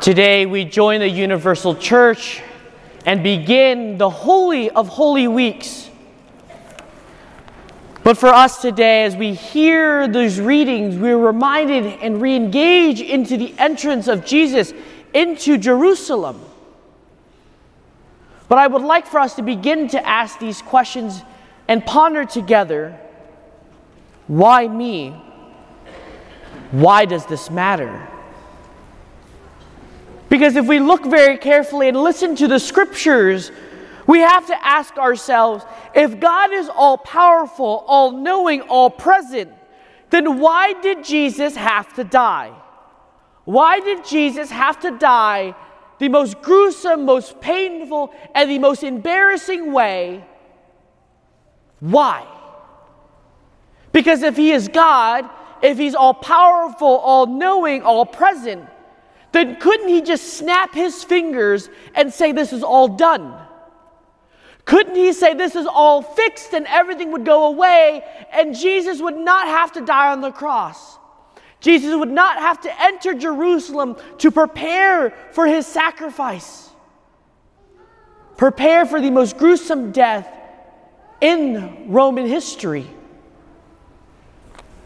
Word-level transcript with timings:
Today 0.00 0.46
we 0.46 0.64
join 0.64 1.00
the 1.00 1.08
Universal 1.10 1.74
Church 1.74 2.40
and 3.04 3.22
begin 3.22 3.98
the 3.98 4.08
Holy 4.08 4.70
of 4.70 4.88
Holy 4.88 5.28
Weeks. 5.28 5.90
But 8.02 8.16
for 8.16 8.28
us 8.28 8.62
today, 8.62 9.04
as 9.04 9.14
we 9.14 9.34
hear 9.34 10.08
those 10.08 10.40
readings, 10.40 10.96
we're 10.96 11.18
reminded 11.18 11.84
and 11.84 12.18
re 12.18 12.34
engage 12.34 13.02
into 13.02 13.36
the 13.36 13.54
entrance 13.58 14.08
of 14.08 14.24
Jesus 14.24 14.72
into 15.12 15.58
Jerusalem. 15.58 16.40
But 18.48 18.56
I 18.56 18.68
would 18.68 18.80
like 18.80 19.06
for 19.06 19.20
us 19.20 19.34
to 19.34 19.42
begin 19.42 19.86
to 19.88 20.08
ask 20.08 20.38
these 20.38 20.62
questions 20.62 21.20
and 21.68 21.84
ponder 21.84 22.24
together 22.24 22.98
why 24.28 24.66
me? 24.66 25.10
Why 26.70 27.04
does 27.04 27.26
this 27.26 27.50
matter? 27.50 28.09
Because 30.30 30.54
if 30.54 30.66
we 30.66 30.78
look 30.78 31.04
very 31.04 31.36
carefully 31.36 31.88
and 31.88 32.02
listen 32.02 32.36
to 32.36 32.48
the 32.48 32.60
scriptures, 32.60 33.50
we 34.06 34.20
have 34.20 34.46
to 34.46 34.66
ask 34.66 34.96
ourselves 34.96 35.64
if 35.94 36.18
God 36.20 36.52
is 36.52 36.68
all 36.68 36.96
powerful, 36.96 37.84
all 37.86 38.12
knowing, 38.12 38.62
all 38.62 38.88
present, 38.88 39.52
then 40.10 40.38
why 40.38 40.72
did 40.74 41.04
Jesus 41.04 41.56
have 41.56 41.92
to 41.96 42.04
die? 42.04 42.52
Why 43.44 43.80
did 43.80 44.04
Jesus 44.04 44.50
have 44.50 44.78
to 44.80 44.96
die 44.96 45.56
the 45.98 46.08
most 46.08 46.40
gruesome, 46.40 47.04
most 47.04 47.40
painful, 47.40 48.14
and 48.32 48.48
the 48.48 48.60
most 48.60 48.84
embarrassing 48.84 49.72
way? 49.72 50.24
Why? 51.80 52.24
Because 53.90 54.22
if 54.22 54.36
he 54.36 54.52
is 54.52 54.68
God, 54.68 55.28
if 55.60 55.76
he's 55.76 55.96
all 55.96 56.14
powerful, 56.14 56.86
all 56.86 57.26
knowing, 57.26 57.82
all 57.82 58.06
present, 58.06 58.68
then 59.32 59.56
couldn't 59.56 59.88
he 59.88 60.02
just 60.02 60.34
snap 60.34 60.74
his 60.74 61.04
fingers 61.04 61.68
and 61.94 62.12
say, 62.12 62.32
This 62.32 62.52
is 62.52 62.62
all 62.62 62.88
done? 62.88 63.34
Couldn't 64.64 64.96
he 64.96 65.12
say, 65.12 65.34
This 65.34 65.54
is 65.54 65.66
all 65.66 66.02
fixed 66.02 66.52
and 66.52 66.66
everything 66.66 67.12
would 67.12 67.24
go 67.24 67.46
away 67.46 68.02
and 68.32 68.56
Jesus 68.56 69.00
would 69.00 69.16
not 69.16 69.46
have 69.46 69.72
to 69.72 69.80
die 69.84 70.12
on 70.12 70.20
the 70.20 70.32
cross? 70.32 70.98
Jesus 71.60 71.94
would 71.94 72.10
not 72.10 72.38
have 72.38 72.60
to 72.62 72.82
enter 72.82 73.14
Jerusalem 73.14 73.96
to 74.18 74.30
prepare 74.30 75.10
for 75.32 75.46
his 75.46 75.66
sacrifice, 75.66 76.70
prepare 78.36 78.86
for 78.86 79.00
the 79.00 79.10
most 79.10 79.36
gruesome 79.36 79.92
death 79.92 80.26
in 81.20 81.90
Roman 81.90 82.26
history. 82.26 82.86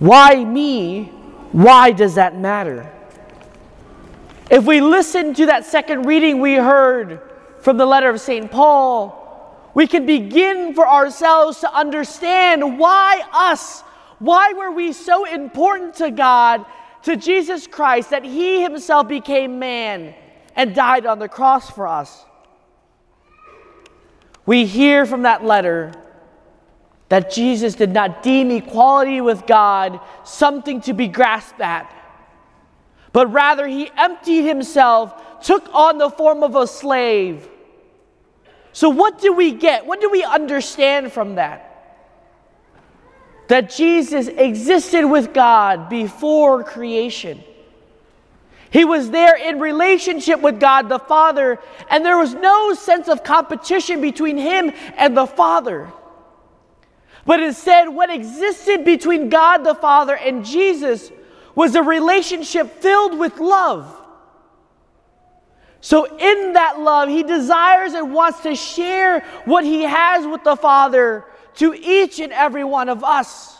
Why 0.00 0.44
me? 0.44 1.04
Why 1.52 1.92
does 1.92 2.16
that 2.16 2.36
matter? 2.36 2.90
If 4.54 4.66
we 4.66 4.80
listen 4.80 5.34
to 5.34 5.46
that 5.46 5.64
second 5.64 6.04
reading 6.06 6.40
we 6.40 6.54
heard 6.54 7.20
from 7.58 7.76
the 7.76 7.84
letter 7.84 8.08
of 8.08 8.20
St. 8.20 8.48
Paul, 8.48 9.68
we 9.74 9.88
can 9.88 10.06
begin 10.06 10.74
for 10.74 10.88
ourselves 10.88 11.58
to 11.58 11.74
understand 11.74 12.78
why 12.78 13.24
us? 13.32 13.80
Why 14.20 14.52
were 14.52 14.70
we 14.70 14.92
so 14.92 15.24
important 15.24 15.94
to 15.96 16.12
God, 16.12 16.64
to 17.02 17.16
Jesus 17.16 17.66
Christ, 17.66 18.10
that 18.10 18.22
He 18.22 18.62
Himself 18.62 19.08
became 19.08 19.58
man 19.58 20.14
and 20.54 20.72
died 20.72 21.04
on 21.04 21.18
the 21.18 21.28
cross 21.28 21.68
for 21.68 21.88
us? 21.88 22.24
We 24.46 24.66
hear 24.66 25.04
from 25.04 25.22
that 25.22 25.44
letter 25.44 25.94
that 27.08 27.32
Jesus 27.32 27.74
did 27.74 27.90
not 27.90 28.22
deem 28.22 28.52
equality 28.52 29.20
with 29.20 29.48
God 29.48 29.98
something 30.22 30.80
to 30.82 30.92
be 30.92 31.08
grasped 31.08 31.60
at, 31.60 31.92
but 33.14 33.32
rather 33.32 33.64
he 33.68 33.88
emptied 33.96 34.42
himself, 34.42 35.40
took 35.40 35.72
on 35.72 35.98
the 35.98 36.10
form 36.10 36.42
of 36.42 36.56
a 36.56 36.66
slave. 36.66 37.48
So, 38.72 38.90
what 38.90 39.20
do 39.20 39.32
we 39.32 39.52
get? 39.52 39.86
What 39.86 40.00
do 40.00 40.10
we 40.10 40.24
understand 40.24 41.12
from 41.12 41.36
that? 41.36 41.70
That 43.46 43.70
Jesus 43.70 44.26
existed 44.26 45.06
with 45.06 45.32
God 45.32 45.88
before 45.88 46.64
creation. 46.64 47.40
He 48.70 48.84
was 48.84 49.10
there 49.10 49.36
in 49.36 49.60
relationship 49.60 50.40
with 50.40 50.58
God 50.58 50.88
the 50.88 50.98
Father, 50.98 51.60
and 51.88 52.04
there 52.04 52.18
was 52.18 52.34
no 52.34 52.74
sense 52.74 53.06
of 53.06 53.22
competition 53.22 54.00
between 54.00 54.36
him 54.36 54.72
and 54.96 55.16
the 55.16 55.26
Father. 55.26 55.92
But 57.24 57.40
instead, 57.40 57.88
what 57.90 58.10
existed 58.10 58.84
between 58.84 59.28
God 59.28 59.58
the 59.58 59.76
Father 59.76 60.16
and 60.16 60.44
Jesus 60.44 61.12
was 61.54 61.74
a 61.74 61.82
relationship 61.82 62.80
filled 62.80 63.18
with 63.18 63.38
love. 63.38 64.00
So, 65.80 66.06
in 66.16 66.54
that 66.54 66.80
love, 66.80 67.08
he 67.08 67.22
desires 67.22 67.92
and 67.92 68.12
wants 68.14 68.40
to 68.40 68.54
share 68.54 69.20
what 69.44 69.64
he 69.64 69.82
has 69.82 70.26
with 70.26 70.42
the 70.42 70.56
Father 70.56 71.24
to 71.56 71.74
each 71.74 72.20
and 72.20 72.32
every 72.32 72.64
one 72.64 72.88
of 72.88 73.04
us. 73.04 73.54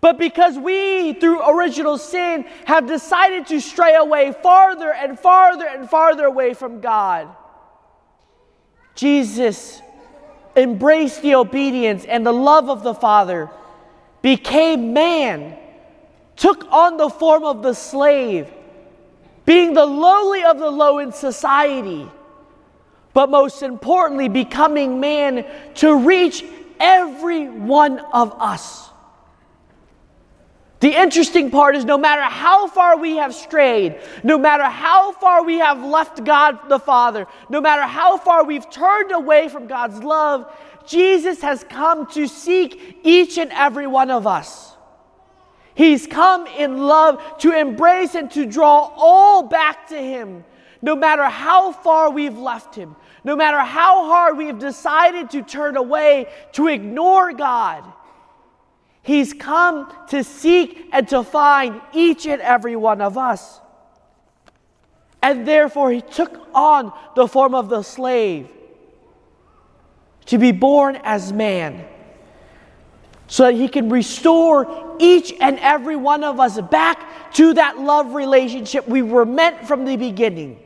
But 0.00 0.18
because 0.18 0.56
we, 0.58 1.14
through 1.14 1.42
original 1.48 1.98
sin, 1.98 2.44
have 2.66 2.86
decided 2.86 3.46
to 3.48 3.60
stray 3.60 3.94
away 3.94 4.32
farther 4.42 4.92
and 4.92 5.18
farther 5.18 5.66
and 5.66 5.88
farther 5.88 6.26
away 6.26 6.54
from 6.54 6.80
God, 6.80 7.28
Jesus 8.94 9.82
embraced 10.56 11.22
the 11.22 11.34
obedience 11.34 12.04
and 12.04 12.24
the 12.24 12.32
love 12.32 12.70
of 12.70 12.82
the 12.82 12.94
Father, 12.94 13.50
became 14.22 14.92
man, 14.92 15.58
took 16.36 16.70
on 16.72 16.96
the 16.96 17.08
form 17.08 17.44
of 17.44 17.62
the 17.62 17.74
slave, 17.74 18.50
being 19.44 19.74
the 19.74 19.86
lowly 19.86 20.42
of 20.44 20.58
the 20.58 20.70
low 20.70 20.98
in 20.98 21.12
society, 21.12 22.08
but 23.12 23.30
most 23.30 23.62
importantly, 23.62 24.28
becoming 24.28 25.00
man 25.00 25.46
to 25.74 25.96
reach 25.96 26.44
every 26.80 27.48
one 27.48 27.98
of 28.12 28.32
us. 28.40 28.90
The 30.80 31.00
interesting 31.00 31.50
part 31.50 31.76
is 31.76 31.86
no 31.86 31.96
matter 31.96 32.22
how 32.22 32.66
far 32.66 32.98
we 32.98 33.16
have 33.16 33.34
strayed, 33.34 33.98
no 34.22 34.36
matter 34.36 34.64
how 34.64 35.12
far 35.12 35.42
we 35.42 35.58
have 35.58 35.82
left 35.82 36.24
God 36.24 36.68
the 36.68 36.78
Father, 36.78 37.26
no 37.48 37.60
matter 37.62 37.84
how 37.84 38.18
far 38.18 38.44
we've 38.44 38.68
turned 38.68 39.10
away 39.10 39.48
from 39.48 39.66
God's 39.66 40.02
love, 40.02 40.52
Jesus 40.86 41.40
has 41.40 41.64
come 41.64 42.06
to 42.08 42.26
seek 42.26 42.98
each 43.02 43.38
and 43.38 43.50
every 43.52 43.86
one 43.86 44.10
of 44.10 44.26
us. 44.26 44.73
He's 45.74 46.06
come 46.06 46.46
in 46.46 46.78
love 46.78 47.38
to 47.38 47.52
embrace 47.52 48.14
and 48.14 48.30
to 48.32 48.46
draw 48.46 48.92
all 48.96 49.42
back 49.42 49.88
to 49.88 49.96
Him, 49.96 50.44
no 50.80 50.94
matter 50.94 51.24
how 51.24 51.72
far 51.72 52.10
we've 52.10 52.38
left 52.38 52.74
Him, 52.74 52.94
no 53.24 53.34
matter 53.34 53.58
how 53.58 54.06
hard 54.06 54.36
we've 54.36 54.58
decided 54.58 55.30
to 55.30 55.42
turn 55.42 55.76
away, 55.76 56.28
to 56.52 56.68
ignore 56.68 57.32
God. 57.32 57.84
He's 59.02 59.32
come 59.32 59.92
to 60.08 60.22
seek 60.24 60.88
and 60.92 61.08
to 61.08 61.24
find 61.24 61.80
each 61.92 62.26
and 62.26 62.40
every 62.40 62.76
one 62.76 63.00
of 63.00 63.18
us. 63.18 63.60
And 65.22 65.46
therefore, 65.46 65.90
he 65.90 66.00
took 66.00 66.48
on 66.54 66.92
the 67.16 67.26
form 67.26 67.54
of 67.54 67.68
the 67.68 67.82
slave 67.82 68.48
to 70.26 70.38
be 70.38 70.52
born 70.52 70.96
as 71.02 71.32
man 71.32 71.84
so 73.26 73.44
that 73.44 73.54
he 73.54 73.68
can 73.68 73.88
restore 73.88 74.96
each 74.98 75.32
and 75.40 75.58
every 75.58 75.96
one 75.96 76.22
of 76.24 76.38
us 76.38 76.60
back 76.60 77.32
to 77.34 77.54
that 77.54 77.78
love 77.78 78.14
relationship 78.14 78.86
we 78.86 79.02
were 79.02 79.24
meant 79.24 79.66
from 79.66 79.84
the 79.84 79.96
beginning. 79.96 80.60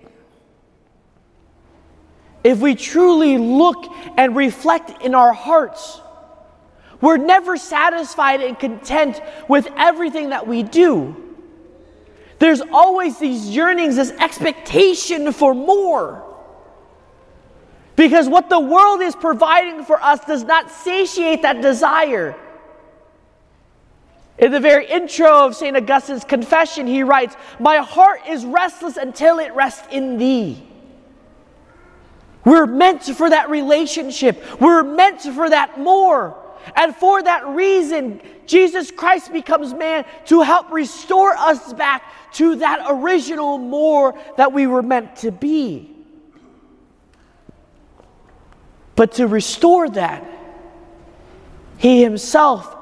If 2.44 2.60
we 2.60 2.74
truly 2.74 3.38
look 3.38 3.86
and 4.16 4.36
reflect 4.36 5.02
in 5.02 5.14
our 5.14 5.32
hearts, 5.32 6.00
we're 7.00 7.16
never 7.16 7.56
satisfied 7.56 8.40
and 8.40 8.58
content 8.58 9.20
with 9.48 9.68
everything 9.76 10.30
that 10.30 10.46
we 10.46 10.62
do. 10.62 11.16
There's 12.38 12.60
always 12.60 13.18
these 13.18 13.48
yearnings, 13.48 13.96
this 13.96 14.10
expectation 14.12 15.32
for 15.32 15.54
more. 15.54 16.24
Because 17.96 18.28
what 18.28 18.48
the 18.48 18.60
world 18.60 19.00
is 19.00 19.16
providing 19.16 19.84
for 19.84 20.00
us 20.00 20.24
does 20.24 20.44
not 20.44 20.70
satiate 20.70 21.42
that 21.42 21.60
desire. 21.60 22.36
In 24.38 24.52
the 24.52 24.60
very 24.60 24.86
intro 24.86 25.46
of 25.46 25.56
St. 25.56 25.76
Augustine's 25.76 26.24
Confession, 26.24 26.86
he 26.86 27.02
writes, 27.02 27.36
My 27.58 27.78
heart 27.78 28.20
is 28.28 28.44
restless 28.44 28.96
until 28.96 29.40
it 29.40 29.52
rests 29.54 29.86
in 29.90 30.16
thee. 30.16 30.62
We're 32.44 32.66
meant 32.66 33.02
for 33.02 33.28
that 33.28 33.50
relationship, 33.50 34.42
we're 34.60 34.84
meant 34.84 35.22
for 35.22 35.50
that 35.50 35.78
more. 35.78 36.36
And 36.76 36.94
for 36.94 37.22
that 37.22 37.46
reason, 37.46 38.20
Jesus 38.46 38.90
Christ 38.90 39.32
becomes 39.32 39.72
man 39.72 40.04
to 40.26 40.42
help 40.42 40.70
restore 40.70 41.32
us 41.32 41.72
back 41.72 42.02
to 42.34 42.56
that 42.56 42.84
original 42.90 43.58
more 43.58 44.18
that 44.36 44.52
we 44.52 44.66
were 44.66 44.82
meant 44.82 45.16
to 45.16 45.30
be. 45.30 45.90
But 48.96 49.12
to 49.12 49.26
restore 49.26 49.88
that, 49.90 50.26
he 51.78 52.02
himself 52.02 52.74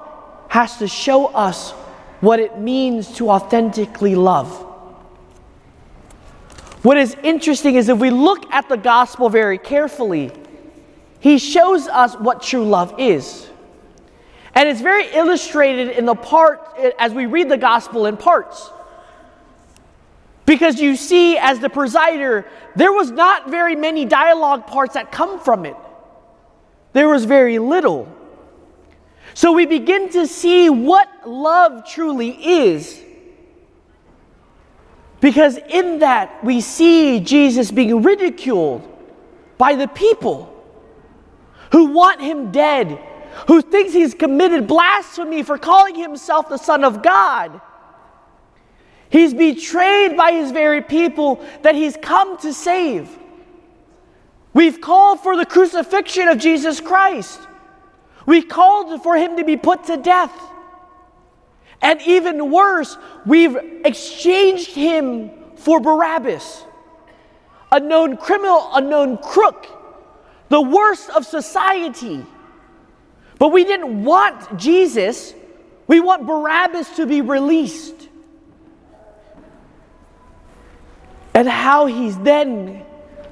has 0.49 0.79
to 0.79 0.89
show 0.89 1.27
us 1.27 1.73
what 2.21 2.41
it 2.41 2.59
means 2.59 3.15
to 3.17 3.31
authentically 3.31 4.15
love. 4.15 4.49
What 6.83 6.97
is 6.97 7.17
interesting 7.23 7.75
is 7.75 7.89
if 7.89 7.99
we 7.99 8.11
look 8.11 8.53
at 8.53 8.69
the 8.69 8.77
gospel 8.77 9.29
very 9.29 9.59
carefully, 9.59 10.33
he 11.21 11.39
shows 11.39 11.89
us 11.89 12.15
what 12.15 12.43
true 12.43 12.65
love 12.65 12.95
is. 12.99 13.49
And 14.55 14.69
it's 14.69 14.81
very 14.81 15.13
illustrated 15.13 15.91
in 15.91 16.07
the 16.07 16.15
part 16.15 16.61
as 16.99 17.13
we 17.13 17.27
read 17.27 17.49
the 17.49 17.59
gospel 17.59 18.07
in 18.07 18.17
parts. 18.17 18.71
Because 20.47 20.81
you 20.81 20.97
see, 20.97 21.37
as 21.37 21.59
the 21.59 21.69
presider, 21.69 22.47
there 22.77 22.93
was 22.93 23.11
not 23.11 23.51
very 23.51 23.75
many 23.75 24.05
dialogue 24.05 24.67
parts 24.67 24.95
that 24.95 25.11
come 25.11 25.41
from 25.41 25.67
it. 25.67 25.77
There 26.93 27.09
was 27.09 27.25
very 27.25 27.59
little. 27.59 28.16
So 29.37 29.53
we 29.53 29.67
begin 29.67 30.09
to 30.12 30.27
see 30.27 30.71
what 30.71 31.29
love 31.29 31.87
truly 31.87 32.31
is. 32.31 32.99
Because 35.21 35.59
in 35.59 35.99
that, 35.99 36.43
we 36.43 36.62
see 36.62 37.21
Jesus 37.21 37.71
being 37.71 38.03
ridiculed 38.03 38.81
by 39.59 39.75
the 39.75 39.88
people 39.88 40.50
who 41.71 41.93
want 41.93 42.23
him 42.23 42.50
dead, 42.50 42.99
who 43.47 43.61
thinks 43.61 43.93
he's 43.93 44.15
committed 44.15 44.67
blasphemy 44.67 45.43
for 45.43 45.59
calling 45.59 45.97
himself 45.97 46.49
the 46.49 46.56
Son 46.56 46.83
of 46.83 47.03
God. 47.03 47.61
He's 49.11 49.35
betrayed 49.35 50.17
by 50.17 50.33
his 50.33 50.50
very 50.50 50.81
people 50.81 51.44
that 51.61 51.75
he's 51.75 51.99
come 52.00 52.38
to 52.38 52.55
save. 52.55 53.15
We've 54.55 54.81
called 54.81 55.21
for 55.21 55.37
the 55.37 55.44
crucifixion 55.44 56.27
of 56.29 56.38
Jesus 56.38 56.81
Christ. 56.81 57.38
We 58.26 58.43
called 58.43 59.02
for 59.02 59.17
him 59.17 59.37
to 59.37 59.44
be 59.44 59.56
put 59.56 59.84
to 59.84 59.96
death. 59.96 60.32
And 61.81 62.00
even 62.02 62.50
worse, 62.50 62.96
we've 63.25 63.56
exchanged 63.84 64.70
him 64.70 65.31
for 65.56 65.81
Barabbas, 65.81 66.64
a 67.70 67.78
known 67.78 68.17
criminal, 68.17 68.70
a 68.75 68.81
known 68.81 69.19
crook, 69.19 69.67
the 70.49 70.61
worst 70.61 71.11
of 71.11 71.25
society. 71.25 72.25
But 73.38 73.49
we 73.49 73.64
didn't 73.64 74.05
want 74.05 74.58
Jesus, 74.58 75.34
we 75.87 76.00
want 76.00 76.26
Barabbas 76.26 76.96
to 76.96 77.06
be 77.06 77.20
released. 77.20 78.08
And 81.34 81.46
how 81.46 81.87
he's 81.87 82.19
then 82.19 82.84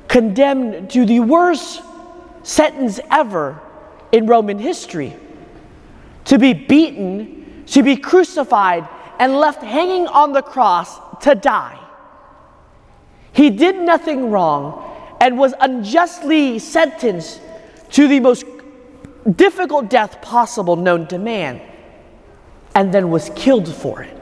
condemned 0.08 0.91
to 0.91 1.06
the 1.06 1.20
worst 1.20 1.82
sentence 2.43 3.00
ever 3.11 3.61
in 4.15 4.29
Roman 4.29 4.61
history 4.61 5.13
to 6.27 6.39
be 6.39 6.55
beaten, 6.55 7.65
to 7.67 7.83
be 7.83 7.97
crucified, 7.97 8.89
and 9.19 9.35
left 9.35 9.61
hanging 9.61 10.07
on 10.07 10.33
the 10.33 10.41
cross 10.41 11.01
to 11.23 11.35
die. 11.35 11.77
He 13.33 13.51
did 13.51 13.77
nothing 13.77 14.31
wrong 14.31 15.17
and 15.21 15.37
was 15.37 15.53
unjustly 15.61 16.61
sentenced 16.61 17.41
to 17.91 18.07
the 18.07 18.21
most 18.21 18.45
difficult 19.35 19.91
death 19.91 20.23
possible 20.23 20.77
known 20.77 21.09
to 21.09 21.19
man, 21.19 21.61
and 22.77 22.95
then 22.95 23.11
was 23.11 23.31
killed 23.35 23.69
for 23.69 24.03
it. 24.03 24.17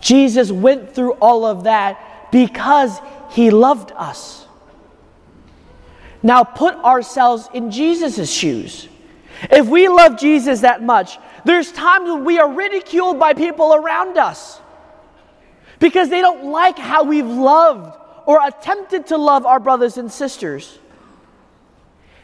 Jesus 0.00 0.50
went 0.50 0.94
through 0.94 1.12
all 1.12 1.44
of 1.44 1.64
that 1.64 2.30
because 2.32 3.00
he 3.30 3.50
loved 3.50 3.92
us. 3.96 4.45
Now 6.26 6.42
put 6.42 6.74
ourselves 6.74 7.48
in 7.54 7.70
Jesus' 7.70 8.28
shoes. 8.32 8.88
If 9.42 9.68
we 9.68 9.86
love 9.86 10.18
Jesus 10.18 10.62
that 10.62 10.82
much, 10.82 11.20
there's 11.44 11.70
times 11.70 12.10
when 12.10 12.24
we 12.24 12.40
are 12.40 12.52
ridiculed 12.52 13.20
by 13.20 13.32
people 13.32 13.72
around 13.72 14.18
us 14.18 14.60
because 15.78 16.08
they 16.08 16.20
don't 16.20 16.46
like 16.46 16.80
how 16.80 17.04
we've 17.04 17.24
loved 17.24 17.96
or 18.26 18.44
attempted 18.44 19.06
to 19.06 19.16
love 19.16 19.46
our 19.46 19.60
brothers 19.60 19.98
and 19.98 20.10
sisters. 20.10 20.80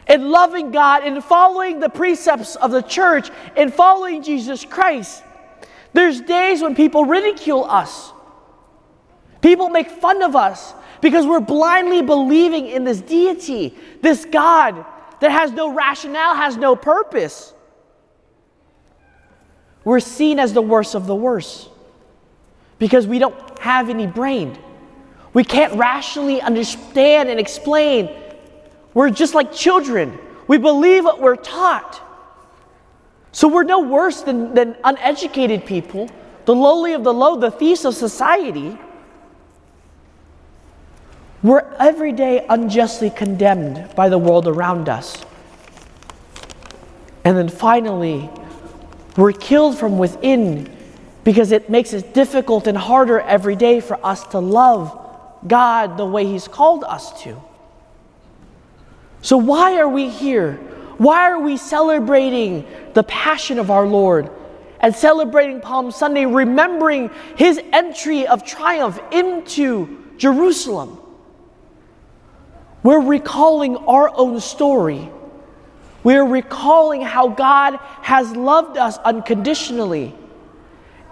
In 0.08 0.32
loving 0.32 0.72
God, 0.72 1.06
in 1.06 1.20
following 1.20 1.78
the 1.78 1.88
precepts 1.88 2.56
of 2.56 2.72
the 2.72 2.82
church, 2.82 3.30
in 3.56 3.70
following 3.70 4.24
Jesus 4.24 4.64
Christ, 4.64 5.22
there's 5.92 6.20
days 6.20 6.60
when 6.60 6.74
people 6.74 7.04
ridicule 7.04 7.64
us. 7.64 8.10
People 9.42 9.68
make 9.68 9.88
fun 9.88 10.22
of 10.22 10.34
us 10.34 10.74
because 11.02 11.26
we're 11.26 11.40
blindly 11.40 12.00
believing 12.00 12.68
in 12.68 12.84
this 12.84 13.02
deity, 13.02 13.76
this 14.00 14.24
God 14.24 14.86
that 15.20 15.30
has 15.30 15.50
no 15.52 15.74
rationale, 15.74 16.34
has 16.34 16.56
no 16.56 16.74
purpose. 16.74 17.52
We're 19.84 20.00
seen 20.00 20.38
as 20.38 20.52
the 20.52 20.62
worst 20.62 20.94
of 20.94 21.06
the 21.06 21.14
worst 21.14 21.68
because 22.78 23.06
we 23.06 23.18
don't 23.18 23.58
have 23.58 23.90
any 23.90 24.06
brain. 24.06 24.56
We 25.34 25.44
can't 25.44 25.74
rationally 25.74 26.40
understand 26.40 27.28
and 27.28 27.40
explain. 27.40 28.08
We're 28.94 29.10
just 29.10 29.34
like 29.34 29.52
children. 29.52 30.18
We 30.46 30.58
believe 30.58 31.04
what 31.04 31.20
we're 31.20 31.36
taught. 31.36 32.00
So 33.32 33.48
we're 33.48 33.64
no 33.64 33.80
worse 33.80 34.22
than, 34.22 34.54
than 34.54 34.76
uneducated 34.84 35.66
people, 35.66 36.08
the 36.44 36.54
lowly 36.54 36.92
of 36.92 37.02
the 37.02 37.12
low, 37.12 37.36
the 37.36 37.50
thieves 37.50 37.84
of 37.84 37.94
society. 37.94 38.78
We're 41.42 41.66
every 41.78 42.12
day 42.12 42.46
unjustly 42.48 43.10
condemned 43.10 43.96
by 43.96 44.08
the 44.08 44.18
world 44.18 44.46
around 44.46 44.88
us. 44.88 45.24
And 47.24 47.36
then 47.36 47.48
finally, 47.48 48.30
we're 49.16 49.32
killed 49.32 49.76
from 49.76 49.98
within 49.98 50.70
because 51.24 51.50
it 51.50 51.68
makes 51.68 51.92
it 51.92 52.14
difficult 52.14 52.68
and 52.68 52.78
harder 52.78 53.20
every 53.20 53.56
day 53.56 53.80
for 53.80 53.98
us 54.06 54.24
to 54.28 54.38
love 54.38 54.98
God 55.46 55.96
the 55.96 56.06
way 56.06 56.26
He's 56.26 56.46
called 56.46 56.84
us 56.84 57.22
to. 57.22 57.40
So, 59.20 59.36
why 59.36 59.78
are 59.78 59.88
we 59.88 60.08
here? 60.08 60.54
Why 60.98 61.30
are 61.30 61.40
we 61.40 61.56
celebrating 61.56 62.66
the 62.94 63.02
passion 63.02 63.58
of 63.58 63.70
our 63.70 63.86
Lord 63.86 64.30
and 64.78 64.94
celebrating 64.94 65.60
Palm 65.60 65.90
Sunday, 65.90 66.26
remembering 66.26 67.10
His 67.36 67.60
entry 67.72 68.28
of 68.28 68.44
triumph 68.44 69.00
into 69.10 70.04
Jerusalem? 70.18 71.01
We're 72.82 73.00
recalling 73.00 73.76
our 73.76 74.10
own 74.14 74.40
story. 74.40 75.08
We're 76.02 76.26
recalling 76.26 77.02
how 77.02 77.28
God 77.28 77.76
has 78.02 78.34
loved 78.34 78.76
us 78.76 78.98
unconditionally 78.98 80.14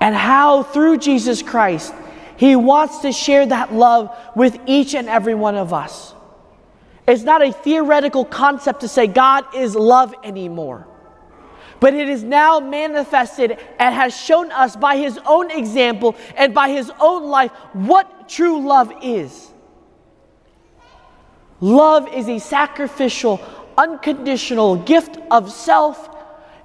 and 0.01 0.15
how 0.15 0.65
through 0.65 0.99
Jesus 0.99 1.43
Christ 1.43 1.95
he 2.37 2.57
wants 2.57 3.01
to 3.01 3.13
share 3.13 3.47
that 3.47 3.73
love 3.73 4.17
with 4.35 4.59
each 4.67 4.95
and 4.95 5.09
every 5.09 5.35
one 5.35 5.55
of 5.55 5.73
us. 5.73 6.15
It's 7.07 7.23
not 7.23 7.43
a 7.43 7.53
theoretical 7.53 8.25
concept 8.25 8.81
to 8.81 8.89
say 8.89 9.07
God 9.07 9.45
is 9.55 9.75
love 9.75 10.15
anymore, 10.25 10.89
but 11.79 11.95
it 11.95 12.09
is 12.09 12.25
now 12.25 12.59
manifested 12.59 13.59
and 13.79 13.95
has 13.95 14.17
shown 14.17 14.51
us 14.53 14.75
by 14.75 14.97
His 14.97 15.19
own 15.27 15.51
example 15.51 16.17
and 16.37 16.55
by 16.55 16.71
His 16.71 16.91
own 16.99 17.29
life 17.29 17.51
what 17.73 18.29
true 18.29 18.67
love 18.67 18.93
is. 19.03 19.50
Love 21.61 22.09
is 22.13 22.29
a 22.29 22.39
sacrificial, 22.39 23.41
unconditional 23.77 24.77
gift 24.77 25.19
of 25.31 25.53
self, 25.53 26.09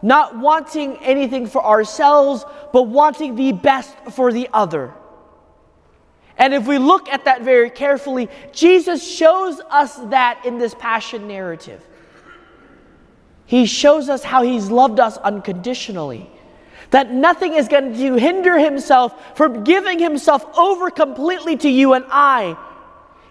not 0.01 0.37
wanting 0.37 0.97
anything 0.97 1.47
for 1.47 1.63
ourselves, 1.63 2.45
but 2.71 2.83
wanting 2.83 3.35
the 3.35 3.51
best 3.51 3.93
for 4.11 4.31
the 4.31 4.47
other. 4.53 4.93
And 6.37 6.53
if 6.53 6.67
we 6.67 6.77
look 6.77 7.09
at 7.09 7.25
that 7.25 7.43
very 7.43 7.69
carefully, 7.69 8.29
Jesus 8.51 9.05
shows 9.05 9.59
us 9.69 9.95
that 10.09 10.45
in 10.45 10.57
this 10.57 10.75
passion 10.75 11.27
narrative. 11.27 11.85
He 13.45 13.65
shows 13.65 14.09
us 14.09 14.23
how 14.23 14.41
he's 14.41 14.69
loved 14.69 14.99
us 14.99 15.17
unconditionally. 15.17 16.29
That 16.91 17.11
nothing 17.11 17.53
is 17.53 17.67
going 17.67 17.93
to 17.93 18.15
hinder 18.15 18.57
himself 18.57 19.37
from 19.37 19.63
giving 19.63 19.99
himself 19.99 20.45
over 20.57 20.89
completely 20.89 21.55
to 21.57 21.69
you 21.69 21.93
and 21.93 22.05
I, 22.09 22.57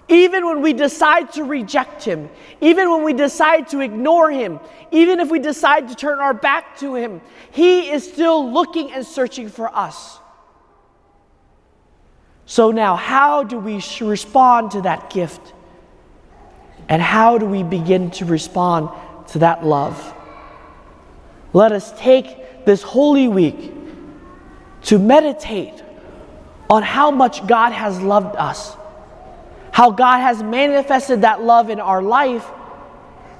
even 0.08 0.46
when 0.46 0.60
we 0.60 0.72
decide 0.72 1.32
to 1.32 1.44
reject 1.44 2.04
him, 2.04 2.28
even 2.60 2.90
when 2.90 3.04
we 3.04 3.12
decide 3.14 3.68
to 3.68 3.80
ignore 3.80 4.30
him, 4.30 4.60
even 4.90 5.20
if 5.20 5.30
we 5.30 5.38
decide 5.38 5.88
to 5.88 5.94
turn 5.94 6.18
our 6.18 6.34
back 6.34 6.78
to 6.78 6.94
him, 6.94 7.20
he 7.50 7.90
is 7.90 8.06
still 8.06 8.52
looking 8.52 8.92
and 8.92 9.06
searching 9.06 9.48
for 9.48 9.74
us. 9.74 10.18
So, 12.46 12.70
now, 12.70 12.96
how 12.96 13.42
do 13.42 13.58
we 13.58 13.82
respond 14.00 14.72
to 14.72 14.82
that 14.82 15.08
gift? 15.08 15.54
And 16.88 17.00
how 17.00 17.38
do 17.38 17.46
we 17.46 17.62
begin 17.62 18.10
to 18.12 18.26
respond 18.26 18.90
to 19.28 19.38
that 19.38 19.64
love? 19.64 20.14
Let 21.54 21.72
us 21.72 21.98
take 21.98 22.66
this 22.66 22.82
Holy 22.82 23.28
Week 23.28 23.72
to 24.82 24.98
meditate 24.98 25.82
on 26.68 26.82
how 26.82 27.10
much 27.10 27.46
God 27.46 27.72
has 27.72 28.00
loved 28.00 28.36
us, 28.36 28.76
how 29.74 29.90
God 29.90 30.20
has 30.20 30.40
manifested 30.40 31.22
that 31.22 31.42
love 31.42 31.68
in 31.68 31.80
our 31.80 32.00
life, 32.00 32.48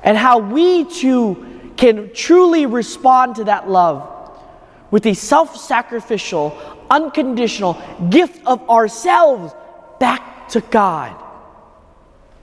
and 0.03 0.19
how 0.19 0.39
we 0.39 0.85
too 0.85 1.71
can 1.77 2.13
truly 2.13 2.67
respond 2.67 3.37
to 3.37 3.45
that 3.45 3.71
love 3.71 4.37
with 4.91 5.07
a 5.07 5.15
self 5.15 5.57
sacrificial, 5.57 6.59
unconditional 6.91 7.81
gift 8.11 8.45
of 8.47 8.69
ourselves 8.69 9.55
back 10.01 10.49
to 10.49 10.61
God 10.61 11.15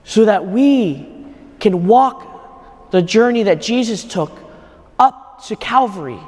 so 0.04 0.24
that 0.24 0.46
we 0.46 1.06
can 1.60 1.86
walk 1.86 2.90
the 2.92 3.02
journey 3.02 3.42
that 3.42 3.60
Jesus 3.60 4.04
took 4.04 4.32
up 4.98 5.44
to 5.48 5.56
Calvary, 5.56 6.20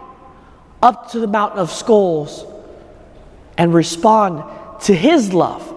up 0.83 1.13
to 1.13 1.19
the 1.19 1.27
mountain 1.27 1.61
of 1.61 1.71
skulls, 1.71 2.45
and 3.57 3.73
respond 3.73 4.45
to 4.83 4.95
His 4.95 5.33
love 5.33 5.74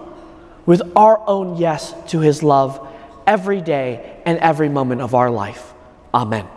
with 0.68 0.82
our 0.96 1.18
own 1.26 1.56
yes 1.56 1.94
to 2.08 2.20
His 2.20 2.42
love 2.42 2.86
every 3.26 3.62
day 3.62 4.20
and 4.26 4.38
every 4.38 4.68
moment 4.68 5.00
of 5.00 5.14
our 5.14 5.30
life. 5.30 5.72
Amen. 6.12 6.48